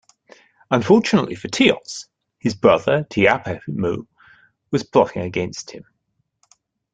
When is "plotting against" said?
4.83-5.69